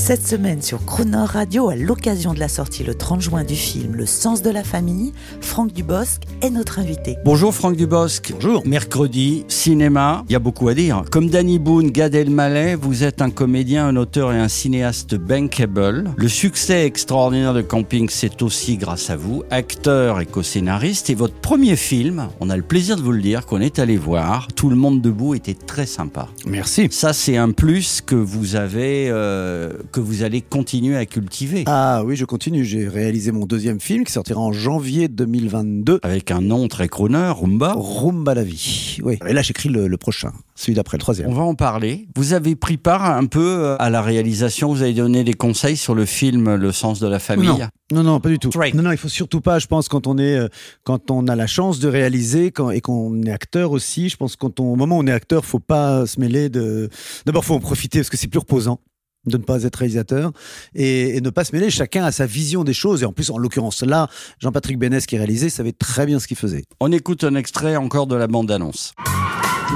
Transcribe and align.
Cette 0.00 0.26
semaine 0.26 0.62
sur 0.62 0.86
Croner 0.86 1.26
Radio, 1.26 1.68
à 1.68 1.76
l'occasion 1.76 2.32
de 2.32 2.40
la 2.40 2.48
sortie 2.48 2.84
le 2.84 2.94
30 2.94 3.20
juin 3.20 3.44
du 3.44 3.54
film 3.54 3.94
Le 3.94 4.06
sens 4.06 4.40
de 4.40 4.48
la 4.48 4.64
famille, 4.64 5.12
Franck 5.42 5.74
Dubosc 5.74 6.22
est 6.40 6.48
notre 6.48 6.78
invité. 6.78 7.18
Bonjour 7.22 7.54
Franck 7.54 7.76
Dubosc. 7.76 8.32
Bonjour. 8.32 8.66
Mercredi, 8.66 9.44
cinéma, 9.48 10.24
il 10.28 10.32
y 10.32 10.36
a 10.36 10.38
beaucoup 10.38 10.68
à 10.68 10.74
dire. 10.74 11.04
Comme 11.12 11.28
Danny 11.28 11.58
Boone, 11.58 11.90
Gad 11.90 12.14
Elmaleh, 12.14 12.76
vous 12.76 13.04
êtes 13.04 13.20
un 13.20 13.28
comédien, 13.28 13.88
un 13.88 13.96
auteur 13.96 14.32
et 14.32 14.38
un 14.38 14.48
cinéaste 14.48 15.16
bankable. 15.16 16.10
Le 16.16 16.28
succès 16.28 16.86
extraordinaire 16.86 17.52
de 17.52 17.60
Camping, 17.60 18.08
c'est 18.08 18.40
aussi 18.40 18.78
grâce 18.78 19.10
à 19.10 19.16
vous, 19.16 19.44
acteur 19.50 20.22
et 20.22 20.26
co-scénariste. 20.26 21.10
Et 21.10 21.14
votre 21.14 21.34
premier 21.34 21.76
film, 21.76 22.28
on 22.40 22.48
a 22.48 22.56
le 22.56 22.62
plaisir 22.62 22.96
de 22.96 23.02
vous 23.02 23.12
le 23.12 23.20
dire, 23.20 23.44
qu'on 23.44 23.60
est 23.60 23.78
allé 23.78 23.98
voir, 23.98 24.48
Tout 24.56 24.70
le 24.70 24.76
monde 24.76 25.02
debout, 25.02 25.34
était 25.34 25.54
très 25.54 25.86
sympa. 25.86 26.28
Merci. 26.46 26.88
Ça, 26.90 27.12
c'est 27.12 27.36
un 27.36 27.50
plus 27.50 28.00
que 28.00 28.14
vous 28.14 28.56
avez, 28.56 29.08
euh, 29.10 29.74
que 29.90 30.00
vous 30.00 30.22
allez 30.22 30.40
continuer 30.40 30.96
à 30.96 31.06
cultiver. 31.06 31.64
Ah 31.66 32.02
oui, 32.04 32.16
je 32.16 32.24
continue. 32.24 32.64
J'ai 32.64 32.88
réalisé 32.88 33.32
mon 33.32 33.46
deuxième 33.46 33.80
film 33.80 34.04
qui 34.04 34.12
sortira 34.12 34.40
en 34.40 34.52
janvier 34.52 35.08
2022. 35.08 36.00
Avec 36.02 36.30
un 36.30 36.40
nom 36.40 36.68
très 36.68 36.88
crooner, 36.88 37.32
Rumba. 37.34 37.74
Rumba 37.76 38.34
la 38.34 38.44
vie. 38.44 38.98
Oui. 39.02 39.18
Et 39.26 39.32
là, 39.32 39.42
j'écris 39.42 39.68
le, 39.68 39.88
le 39.88 39.96
prochain, 39.96 40.32
celui 40.54 40.74
d'après, 40.74 40.96
le 40.96 41.02
troisième. 41.02 41.30
On 41.30 41.34
va 41.34 41.42
en 41.42 41.54
parler. 41.54 42.08
Vous 42.16 42.32
avez 42.32 42.56
pris 42.56 42.76
part 42.76 43.04
un 43.04 43.26
peu 43.26 43.40
euh, 43.40 43.76
à 43.78 43.90
la 43.90 44.02
réalisation, 44.02 44.68
vous 44.68 44.82
avez 44.82 44.94
donné 44.94 45.24
des 45.24 45.34
conseils 45.34 45.76
sur 45.76 45.94
le 45.94 46.04
film 46.04 46.54
Le 46.54 46.72
sens 46.72 47.00
de 47.00 47.06
la 47.06 47.18
famille. 47.18 47.48
Non. 47.48 47.58
Non, 47.92 48.04
non, 48.04 48.20
pas 48.20 48.28
du 48.28 48.38
tout. 48.38 48.50
Non, 48.74 48.82
non, 48.82 48.92
il 48.92 48.98
faut 48.98 49.08
surtout 49.08 49.40
pas, 49.40 49.58
je 49.58 49.66
pense, 49.66 49.88
quand 49.88 50.06
on 50.06 50.16
est, 50.16 50.36
euh, 50.36 50.48
quand 50.84 51.10
on 51.10 51.26
a 51.26 51.34
la 51.34 51.48
chance 51.48 51.80
de 51.80 51.88
réaliser 51.88 52.52
quand, 52.52 52.70
et 52.70 52.80
qu'on 52.80 53.20
est 53.24 53.32
acteur 53.32 53.72
aussi, 53.72 54.08
je 54.08 54.16
pense 54.16 54.36
quand 54.36 54.60
on, 54.60 54.72
au 54.72 54.76
moment 54.76 54.98
où 54.98 55.00
on 55.02 55.06
est 55.08 55.12
acteur, 55.12 55.44
faut 55.44 55.58
pas 55.58 56.06
se 56.06 56.20
mêler 56.20 56.48
de, 56.50 56.88
d'abord, 57.26 57.44
faut 57.44 57.54
en 57.54 57.60
profiter 57.60 57.98
parce 57.98 58.10
que 58.10 58.16
c'est 58.16 58.28
plus 58.28 58.38
reposant 58.38 58.78
de 59.26 59.36
ne 59.36 59.42
pas 59.42 59.64
être 59.64 59.76
réalisateur 59.76 60.32
et, 60.74 61.16
et 61.16 61.20
ne 61.20 61.30
pas 61.30 61.44
se 61.44 61.54
mêler. 61.54 61.70
Chacun 61.70 62.04
a 62.04 62.12
sa 62.12 62.26
vision 62.26 62.64
des 62.64 62.72
choses. 62.72 63.02
Et 63.02 63.06
en 63.06 63.12
plus, 63.12 63.30
en 63.30 63.38
l'occurrence, 63.38 63.82
là, 63.82 64.08
Jean-Patrick 64.38 64.78
Bénès 64.78 65.06
qui 65.06 65.16
réalisait 65.16 65.50
savait 65.50 65.72
très 65.72 66.06
bien 66.06 66.18
ce 66.18 66.26
qu'il 66.26 66.36
faisait. 66.36 66.64
On 66.80 66.90
écoute 66.92 67.24
un 67.24 67.34
extrait 67.34 67.76
encore 67.76 68.06
de 68.06 68.16
la 68.16 68.26
bande-annonce. 68.26 68.94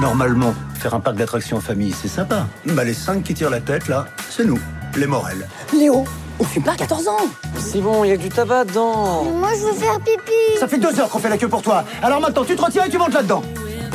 Normalement, 0.01 0.53
faire 0.73 0.93
un 0.93 0.99
parc 0.99 1.15
d'attractions 1.17 1.57
en 1.57 1.61
famille, 1.61 1.93
c'est 1.93 2.09
sympa. 2.09 2.47
Bah, 2.65 2.83
les 2.83 2.93
cinq 2.93 3.23
qui 3.23 3.33
tirent 3.33 3.49
la 3.49 3.61
tête, 3.61 3.87
là, 3.87 4.07
c'est 4.29 4.43
nous, 4.43 4.59
les 4.97 5.07
Morels. 5.07 5.47
Léo, 5.73 6.03
on 6.37 6.43
fume 6.43 6.63
pas 6.63 6.73
à 6.73 6.75
14 6.75 7.07
ans. 7.07 7.17
C'est 7.57 7.79
bon, 7.79 8.03
il 8.03 8.09
y 8.09 8.11
a 8.11 8.17
du 8.17 8.27
tabac 8.27 8.65
dedans. 8.65 9.23
Moi, 9.23 9.51
je 9.57 9.65
veux 9.65 9.73
faire 9.73 9.97
pipi. 9.99 10.59
Ça 10.59 10.67
fait 10.67 10.79
deux 10.79 10.99
heures 10.99 11.09
qu'on 11.09 11.19
fait 11.19 11.29
la 11.29 11.37
queue 11.37 11.47
pour 11.47 11.61
toi. 11.61 11.85
Alors 12.01 12.19
maintenant, 12.19 12.43
tu 12.43 12.55
te 12.55 12.61
retires 12.61 12.83
et 12.85 12.89
tu 12.89 12.97
montes 12.97 13.13
là-dedans. 13.13 13.41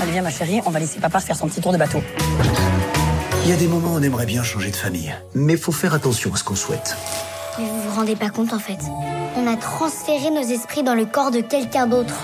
Allez, 0.00 0.12
viens, 0.12 0.22
ma 0.22 0.30
chérie, 0.30 0.60
on 0.64 0.70
va 0.70 0.78
laisser 0.78 1.00
papa 1.00 1.20
faire 1.20 1.36
son 1.36 1.48
petit 1.48 1.60
tour 1.60 1.72
de 1.72 1.76
bateau. 1.76 2.00
Il 3.44 3.50
y 3.50 3.52
a 3.52 3.56
des 3.56 3.68
moments 3.68 3.94
où 3.94 3.96
on 3.96 4.02
aimerait 4.02 4.26
bien 4.26 4.42
changer 4.42 4.70
de 4.70 4.76
famille. 4.76 5.14
Mais 5.34 5.56
faut 5.56 5.72
faire 5.72 5.94
attention 5.94 6.32
à 6.32 6.36
ce 6.36 6.44
qu'on 6.44 6.56
souhaite. 6.56 6.96
Mais 7.58 7.64
vous 7.66 7.82
vous 7.82 7.96
rendez 7.96 8.16
pas 8.16 8.28
compte, 8.28 8.52
en 8.52 8.58
fait. 8.58 8.78
On 9.36 9.46
a 9.46 9.56
transféré 9.56 10.30
nos 10.30 10.42
esprits 10.42 10.82
dans 10.82 10.94
le 10.94 11.06
corps 11.06 11.30
de 11.30 11.40
quelqu'un 11.40 11.86
d'autre. 11.86 12.14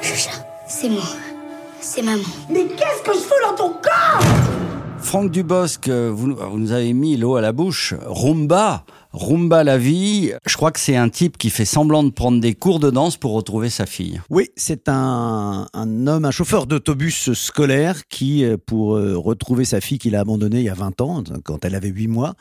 Chucha, 0.00 0.30
c'est 0.66 0.88
moi. 0.88 1.04
C'est 1.80 2.02
maman. 2.02 2.24
Franck 5.04 5.30
Dubosc, 5.30 5.88
euh, 5.88 6.10
vous, 6.12 6.34
vous 6.34 6.58
nous 6.58 6.72
avez 6.72 6.92
mis 6.92 7.16
l'eau 7.16 7.36
à 7.36 7.40
la 7.40 7.52
bouche. 7.52 7.94
Rumba, 8.06 8.84
Rumba 9.12 9.62
la 9.62 9.78
vie. 9.78 10.32
Je 10.44 10.56
crois 10.56 10.72
que 10.72 10.80
c'est 10.80 10.96
un 10.96 11.08
type 11.08 11.38
qui 11.38 11.50
fait 11.50 11.64
semblant 11.64 12.02
de 12.02 12.10
prendre 12.10 12.40
des 12.40 12.54
cours 12.54 12.80
de 12.80 12.90
danse 12.90 13.16
pour 13.16 13.32
retrouver 13.32 13.70
sa 13.70 13.86
fille. 13.86 14.20
Oui, 14.28 14.48
c'est 14.56 14.88
un, 14.88 15.68
un 15.72 16.06
homme, 16.08 16.24
un 16.24 16.32
chauffeur 16.32 16.66
d'autobus 16.66 17.32
scolaire 17.32 18.08
qui, 18.08 18.44
euh, 18.44 18.56
pour 18.56 18.96
euh, 18.96 19.16
retrouver 19.16 19.64
sa 19.64 19.80
fille 19.80 19.98
qu'il 19.98 20.16
a 20.16 20.20
abandonnée 20.20 20.58
il 20.58 20.64
y 20.64 20.68
a 20.68 20.74
20 20.74 21.00
ans, 21.00 21.22
quand 21.44 21.64
elle 21.64 21.76
avait 21.76 21.90
8 21.90 22.08
mois, 22.08 22.34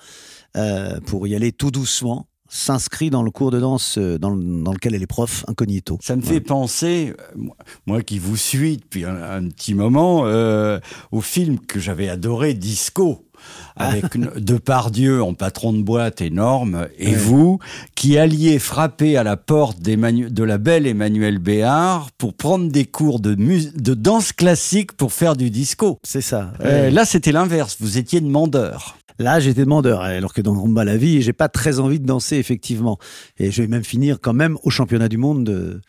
euh, 0.58 1.00
pour 1.06 1.28
y 1.28 1.36
aller 1.36 1.52
tout 1.52 1.70
doucement, 1.70 2.26
s'inscrit 2.50 3.10
dans 3.10 3.24
le 3.24 3.32
cours 3.32 3.52
de 3.52 3.60
danse 3.60 3.98
euh, 3.98 4.18
dans, 4.20 4.30
le- 4.30 4.64
dans 4.64 4.74
lequel 4.74 4.94
elle 4.96 5.02
est 5.04 5.08
prof 5.08 5.44
incognito. 5.48 5.98
Ça 6.02 6.16
me 6.16 6.22
fait 6.22 6.42
penser, 6.42 7.14
euh, 7.38 7.42
moi- 7.88 8.02
qui 8.02 8.20
vous 8.20 8.38
suis 8.38 8.78
depuis 8.78 9.06
un, 9.06 9.16
un 9.22 9.48
petit 9.50 9.74
moment, 9.74 10.24
euh, 10.26 10.80
au 11.12 11.22
film 11.22 11.60
que 11.60 11.80
j'avais 11.80 12.10
adoré, 12.10 12.54
Disco. 12.54 13.26
Avec 13.76 14.16
une- 14.16 14.32
Depardieu 14.38 15.22
en 15.22 15.34
patron 15.34 15.74
de 15.74 15.82
boîte 15.82 16.22
énorme, 16.22 16.88
et 16.98 17.10
Ouais. 17.10 17.16
vous, 17.16 17.60
qui 17.96 18.18
alliez 18.18 18.58
frapper 18.60 19.18
à 19.18 19.24
la 19.24 19.36
porte 19.36 19.82
de 19.82 20.44
la 20.44 20.58
belle 20.58 20.88
Emmanuel 20.88 21.40
Béard 21.40 22.12
pour 22.18 22.36
prendre 22.36 22.72
des 22.72 22.86
cours 22.86 23.20
de, 23.20 23.34
de 23.36 23.94
danse 23.96 24.32
classique 24.32 24.94
pour 24.94 25.12
faire 25.12 25.36
du 25.36 25.50
disco. 25.50 26.00
C'est 26.04 26.22
ça. 26.22 26.54
Euh, 26.62 26.90
là, 26.90 27.04
c'était 27.04 27.32
l'inverse, 27.34 27.76
vous 27.82 27.98
étiez 27.98 28.22
demandeur. 28.22 28.96
Là, 29.20 29.40
j'étais 29.40 29.62
demandeur, 29.64 30.02
alors 30.02 30.34
que 30.34 30.42
dans 30.42 30.60
Rumba 30.60 30.84
la 30.86 30.98
vie, 30.98 31.22
j'ai 31.22 31.34
pas 31.34 31.50
très 31.50 31.80
envie 31.80 32.00
de 32.00 32.06
danser, 32.06 32.38
effectivement. 32.38 32.98
Et 33.38 33.52
je 33.52 33.62
vais 33.62 33.68
même 33.68 33.84
finir 33.84 34.20
quand 34.22 34.34
même 34.34 34.58
au 34.64 34.70
championnat 34.70 35.10
du 35.10 35.18
monde 35.18 35.44
de, 35.44 35.82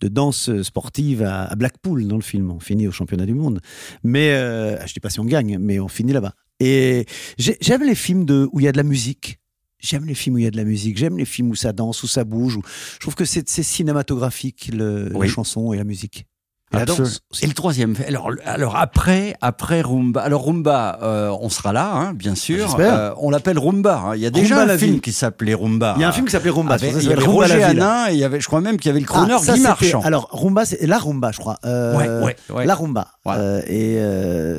de 0.00 0.08
danse 0.08 0.50
sportive 0.62 1.22
à, 1.22 1.44
à 1.44 1.54
Blackpool 1.56 2.06
dans 2.06 2.16
le 2.16 2.22
film. 2.22 2.50
On 2.50 2.60
finit 2.60 2.86
au 2.88 2.92
championnat 2.92 3.26
du 3.26 3.34
monde. 3.34 3.60
Mais, 4.04 4.30
euh, 4.32 4.78
je 4.86 4.92
dis 4.92 5.00
pas 5.00 5.10
si 5.10 5.20
on 5.20 5.24
gagne, 5.24 5.58
mais 5.58 5.80
on 5.80 5.88
finit 5.88 6.12
là-bas. 6.12 6.34
Et 6.60 7.06
j'ai- 7.38 7.56
j'aime 7.60 7.82
les 7.84 7.94
films 7.94 8.24
de, 8.24 8.48
où 8.52 8.60
il 8.60 8.64
y 8.64 8.68
a 8.68 8.72
de 8.72 8.76
la 8.78 8.82
musique. 8.84 9.38
J'aime 9.80 10.04
les 10.06 10.14
films 10.14 10.34
où 10.34 10.38
il 10.38 10.44
y 10.44 10.46
a 10.46 10.50
de 10.50 10.56
la 10.56 10.64
musique. 10.64 10.98
J'aime 10.98 11.18
les 11.18 11.24
films 11.24 11.50
où 11.50 11.54
ça 11.54 11.72
danse, 11.72 12.02
où 12.02 12.08
ça 12.08 12.24
bouge. 12.24 12.56
Où... 12.56 12.62
Je 12.94 12.98
trouve 12.98 13.14
que 13.14 13.24
c'est 13.24 13.48
c'est 13.48 13.62
cinématographique, 13.62 14.70
le, 14.72 15.10
Oui. 15.14 15.28
la 15.28 15.32
chanson 15.32 15.72
et 15.72 15.76
la 15.76 15.84
musique. 15.84 16.26
Et 16.72 16.76
la 16.76 16.84
danse. 16.84 17.20
Et 17.40 17.46
le 17.46 17.54
troisième, 17.54 17.94
alors, 18.06 18.30
alors 18.44 18.76
après, 18.76 19.34
après 19.40 19.80
Rumba, 19.80 20.20
alors 20.20 20.44
Rumba, 20.44 20.98
euh, 21.02 21.30
on 21.40 21.48
sera 21.48 21.72
là, 21.72 21.90
hein, 21.94 22.12
bien 22.14 22.34
sûr. 22.34 22.76
Euh, 22.78 23.12
on 23.18 23.30
l'appelle 23.30 23.58
Rumba. 23.58 24.02
hein. 24.06 24.16
Il 24.16 24.20
y 24.20 24.26
a 24.26 24.30
déjà 24.30 24.58
Rumba 24.58 24.74
un 24.74 24.78
film 24.78 25.00
qui 25.00 25.12
s'appelait 25.12 25.54
Rumba. 25.54 25.94
Il 25.96 26.02
y 26.02 26.04
a 26.04 26.08
un 26.08 26.12
film 26.12 26.26
qui 26.26 26.32
s'appelait 26.32 26.50
Rumba. 26.50 26.74
Avec- 26.74 26.90
c'est 26.92 26.96
ça 26.96 27.02
il 27.02 27.08
y 27.08 27.12
avait 27.12 27.24
Rumba 27.24 27.46
Roger. 27.46 27.62
Hanin 27.64 28.08
et 28.10 28.12
il 28.12 28.18
y 28.18 28.24
avait, 28.24 28.40
je 28.40 28.46
crois 28.46 28.60
même 28.60 28.76
qu'il 28.76 28.88
y 28.88 28.90
avait 28.90 29.00
le 29.00 29.06
crooner 29.06 29.34
Ah, 29.34 29.54
Guy 29.54 29.60
Marchand. 29.60 30.00
Alors, 30.02 30.28
Rumba, 30.30 30.64
c'est 30.66 30.86
la 30.86 30.98
Rumba, 30.98 31.32
je 31.32 31.38
crois. 31.38 31.58
Euh, 31.64 31.96
Ouais, 31.96 32.26
ouais, 32.26 32.36
ouais. 32.54 32.66
La 32.66 32.74
Rumba. 32.74 33.08
Euh, 33.28 33.62
et 33.66 33.98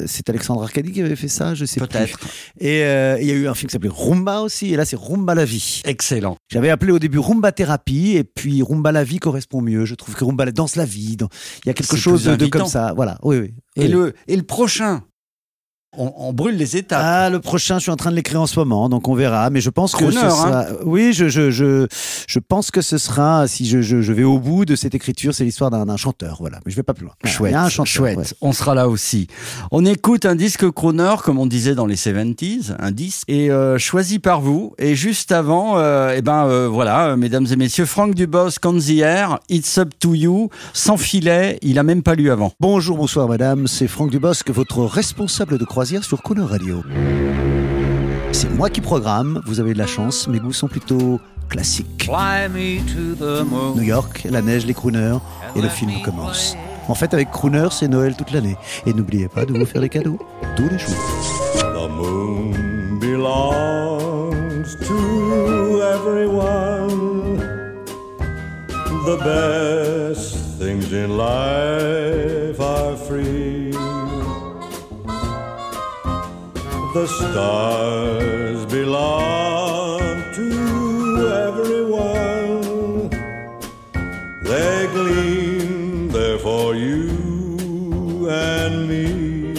c'est 0.08 0.30
Alexandre 0.30 0.64
Arcadi 0.64 0.92
qui 0.92 1.02
avait 1.02 1.16
fait 1.16 1.28
ça, 1.28 1.54
je 1.54 1.66
sais 1.66 1.80
Peut-être. 1.80 2.20
Et 2.60 2.80
il 2.80 3.28
y 3.28 3.32
a 3.32 3.36
eu 3.36 3.48
un 3.48 3.54
film 3.54 3.68
qui 3.70 3.74
s'appelait 3.74 3.90
Rumba 3.94 4.42
aussi, 4.42 4.74
et 4.74 4.78
là 4.78 4.86
c'est 4.86 4.98
Rumba 5.00 5.36
la 5.36 5.46
vie. 5.46 5.82
Excellent. 5.86 6.38
J'avais 6.50 6.70
appelé 6.72 6.92
au 6.92 7.00
début 7.00 7.20
Rumba 7.20 7.52
thérapie, 7.52 8.16
et 8.16 8.24
puis 8.24 8.64
Rumba 8.64 8.92
la 8.92 9.04
vie 9.04 9.20
correspond 9.20 9.62
mieux. 9.62 9.86
Je 9.86 9.94
trouve 9.96 10.16
que 10.16 10.24
Rumba 10.24 10.46
danse 10.52 10.76
la 10.76 10.86
vie. 10.86 11.18
Il 11.20 11.68
y 11.68 11.70
a 11.70 11.74
quelque 11.74 11.96
C'est 11.96 11.98
chose 12.00 12.24
de, 12.24 12.48
comme 12.48 12.66
ça. 12.66 12.94
Voilà. 12.96 13.18
Oui, 13.24 13.38
oui. 13.38 13.54
Et, 13.76 13.82
Oui. 13.82 13.88
le, 13.90 14.14
et 14.28 14.36
le 14.36 14.44
prochain, 14.44 15.04
on, 15.98 16.14
on 16.18 16.34
brûle 16.34 16.56
les 16.56 16.78
étapes. 16.78 17.02
Ah, 17.04 17.30
le 17.30 17.40
prochain, 17.40 17.78
je 17.78 17.84
suis 17.84 17.92
en 17.92 17.96
train 17.96 18.12
de 18.12 18.16
l'écrire 18.16 18.42
en 18.42 18.48
ce 18.48 18.60
moment, 18.60 18.90
donc 18.90 19.08
on 19.08 19.16
verra. 19.16 19.50
Mais 19.50 19.60
je 19.60 19.70
pense 19.70 19.96
que 19.96 20.12
ce 20.12 20.18
hein. 20.18 20.30
sera. 20.30 20.66
Oui, 20.86 21.14
je, 21.14 21.30
je, 21.30 21.50
je, 21.50 21.88
je 22.28 22.40
pense 22.40 22.70
que 22.70 22.82
ce 22.82 22.98
sera, 22.98 23.48
si 23.48 23.68
je, 23.68 23.82
je, 23.82 24.14
vais 24.14 24.24
au 24.24 24.40
bout 24.40 24.66
de 24.66 24.76
cette 24.76 24.94
écriture, 24.94 25.34
c'est 25.34 25.44
l'histoire 25.44 25.72
d'un 25.72 25.98
chanteur. 25.98 26.38
Voilà. 26.40 26.60
Mais 26.66 26.72
je 26.72 26.76
vais 26.76 26.84
pas 26.84 26.94
plus 26.94 27.06
loin. 27.06 27.14
Voilà. 27.24 27.36
Chouette, 27.36 27.52
Il 27.52 27.54
y 27.54 27.58
a 27.58 27.64
un 27.64 27.70
chanteur, 27.70 27.88
chouette. 27.88 28.18
ouais. 28.18 28.26
On 28.42 28.54
sera 28.54 28.76
là 28.76 28.88
aussi. 28.88 29.28
On 29.72 29.84
écoute 29.86 30.26
un 30.26 30.36
disque 30.36 30.70
crooner, 30.70 31.16
comme 31.24 31.40
on 31.40 31.48
disait 31.48 31.74
dans 31.74 31.88
les 31.88 31.96
70s, 31.96 32.76
un 32.78 32.92
disque, 32.92 33.24
et 33.28 33.50
euh, 33.50 33.78
choisi 33.80 34.20
par 34.20 34.42
vous. 34.42 34.76
Et 34.78 34.96
juste 34.96 35.32
avant, 35.32 35.80
euh, 35.80 36.14
eh 36.16 36.22
ben 36.22 36.46
euh, 36.46 36.68
voilà, 36.68 37.16
mesdames 37.16 37.48
et 37.52 37.56
messieurs, 37.56 37.86
Franck 37.86 38.14
Dubos, 38.14 38.52
Canzière, 38.62 39.40
It's 39.50 39.78
Up 39.80 39.90
to 40.00 40.14
You, 40.14 40.50
sans 40.74 40.98
filet, 40.98 41.58
il 41.64 41.80
a 41.80 41.84
même 41.84 42.04
pas 42.04 42.14
lu 42.16 42.30
avant. 42.30 42.52
Bonjour, 42.60 42.98
bonsoir 42.98 43.28
madame, 43.28 43.68
c'est 43.68 43.88
Franck 43.88 44.12
Dubosc, 44.12 44.50
votre 44.52 44.84
responsable 44.84 45.58
de 45.58 45.66
croisière 45.80 46.04
sur 46.04 46.22
Crooner 46.22 46.44
Radio. 46.44 46.84
C'est 48.34 48.50
moi 48.50 48.70
qui 48.70 48.82
programme, 48.82 49.42
vous 49.46 49.62
avez 49.62 49.72
de 49.72 49.78
la 49.78 49.88
chance, 49.88 50.28
mes 50.28 50.38
goûts 50.38 50.52
sont 50.52 50.68
plutôt 50.68 51.22
classiques. 51.48 52.12
New 53.78 53.82
York, 53.82 54.28
la 54.30 54.42
neige, 54.42 54.66
les 54.66 54.74
crooners, 54.74 55.20
et 55.56 55.62
le 55.62 55.70
film 55.70 56.02
commence. 56.04 56.58
En 56.90 56.96
fait, 56.96 57.14
avec 57.14 57.32
Crooner, 57.32 57.70
c'est 57.72 57.88
Noël 57.88 58.18
toute 58.18 58.34
l'année. 58.34 58.58
Et 58.86 58.92
n'oubliez 58.92 59.30
pas 59.30 59.46
de 59.46 59.58
vous 59.58 59.66
faire 59.66 59.80
des 59.80 59.88
cadeaux 59.88 60.20
tous 60.58 60.68
les 60.68 60.80
jours. 60.80 60.98
The 61.56 61.90
moon 61.90 63.00
belongs 63.00 64.76
to 64.86 65.82
everyone. 65.82 67.38
The 69.06 69.18
best 69.24 70.60
things 70.60 70.92
in 70.92 71.16
life 71.16 72.39
The 76.92 77.06
stars 77.06 78.66
belong 78.66 80.00
to 80.34 80.50
everyone. 81.48 83.10
They 84.42 84.88
gleam 84.92 86.10
there 86.10 86.40
for 86.40 86.74
you 86.74 88.28
and 88.28 88.90
me. 88.90 89.54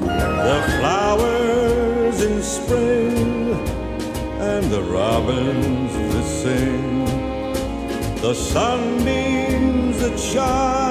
The 0.00 0.58
flowers 0.78 2.22
in 2.22 2.42
spring 2.42 3.52
and 4.40 4.64
the 4.70 4.82
robins 4.84 5.92
that 6.14 6.24
sing. 6.24 7.04
The 8.22 8.32
sunbeams 8.34 10.00
that 10.00 10.18
shine 10.18 10.85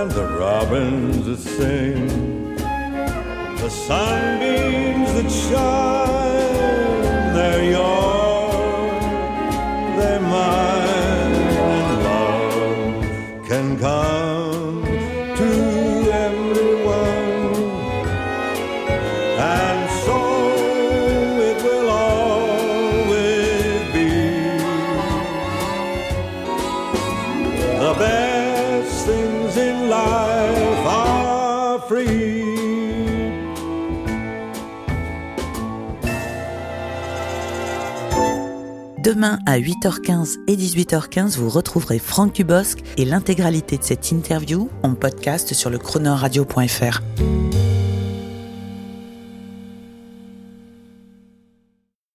and 0.00 0.12
the 0.12 0.24
robins 0.24 1.26
that 1.26 1.38
sing, 1.38 2.54
the 2.54 3.68
sunbeams 3.68 5.12
that 5.14 5.28
shine, 5.28 6.14
they're 7.34 7.64
yours, 7.72 9.02
they're 9.98 10.20
mine, 10.20 11.34
and 11.66 12.04
love 12.04 13.48
can 13.48 13.76
come 13.76 14.27
Demain 39.02 39.38
à 39.46 39.58
8h15 39.58 40.36
et 40.48 40.56
18h15, 40.56 41.38
vous 41.38 41.48
retrouverez 41.48 41.98
Franck 41.98 42.34
Dubosc 42.34 42.80
et 42.98 43.06
l'intégralité 43.06 43.78
de 43.78 43.84
cette 43.84 44.10
interview 44.10 44.68
en 44.82 44.94
podcast 44.94 45.54
sur 45.54 45.70
le 45.70 45.78
chronoradio.fr. 45.78 47.00